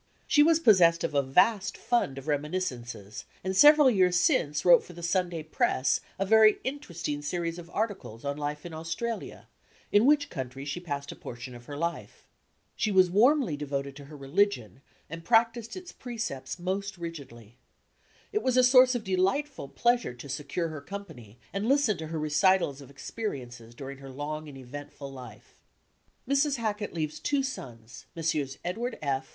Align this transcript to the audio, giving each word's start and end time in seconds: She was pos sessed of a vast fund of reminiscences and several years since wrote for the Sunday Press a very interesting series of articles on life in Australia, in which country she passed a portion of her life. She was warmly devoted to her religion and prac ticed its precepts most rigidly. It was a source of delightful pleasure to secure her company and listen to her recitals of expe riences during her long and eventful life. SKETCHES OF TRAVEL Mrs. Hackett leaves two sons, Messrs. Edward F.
She 0.25 0.41
was 0.41 0.59
pos 0.59 0.79
sessed 0.79 1.03
of 1.03 1.13
a 1.13 1.21
vast 1.21 1.77
fund 1.77 2.17
of 2.17 2.25
reminiscences 2.27 3.25
and 3.43 3.55
several 3.55 3.87
years 3.87 4.15
since 4.15 4.65
wrote 4.65 4.83
for 4.83 4.93
the 4.93 5.03
Sunday 5.03 5.43
Press 5.43 6.01
a 6.17 6.25
very 6.25 6.57
interesting 6.63 7.21
series 7.21 7.59
of 7.59 7.69
articles 7.69 8.25
on 8.25 8.35
life 8.35 8.65
in 8.65 8.73
Australia, 8.73 9.47
in 9.91 10.07
which 10.07 10.31
country 10.31 10.65
she 10.65 10.79
passed 10.79 11.11
a 11.11 11.15
portion 11.15 11.53
of 11.53 11.65
her 11.67 11.77
life. 11.77 12.25
She 12.75 12.89
was 12.89 13.11
warmly 13.11 13.55
devoted 13.55 13.95
to 13.97 14.05
her 14.05 14.17
religion 14.17 14.81
and 15.07 15.23
prac 15.23 15.53
ticed 15.53 15.75
its 15.75 15.91
precepts 15.91 16.57
most 16.57 16.97
rigidly. 16.97 17.59
It 18.31 18.41
was 18.41 18.57
a 18.57 18.63
source 18.63 18.95
of 18.95 19.03
delightful 19.03 19.67
pleasure 19.69 20.15
to 20.15 20.27
secure 20.29 20.69
her 20.69 20.81
company 20.81 21.37
and 21.53 21.69
listen 21.69 21.97
to 21.99 22.07
her 22.07 22.17
recitals 22.17 22.81
of 22.81 22.89
expe 22.89 23.29
riences 23.29 23.75
during 23.75 23.99
her 23.99 24.09
long 24.09 24.49
and 24.49 24.57
eventful 24.57 25.11
life. 25.11 25.61
SKETCHES 26.27 26.45
OF 26.47 26.53
TRAVEL 26.55 26.57
Mrs. 26.57 26.57
Hackett 26.57 26.93
leaves 26.95 27.19
two 27.19 27.43
sons, 27.43 28.07
Messrs. 28.15 28.57
Edward 28.65 28.97
F. 29.03 29.29